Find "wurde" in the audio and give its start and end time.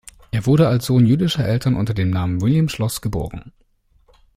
0.47-0.67